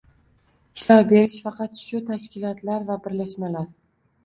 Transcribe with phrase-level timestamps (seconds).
[0.79, 3.71] ishlov berish faqat shu tashkilotlar va birlashmalar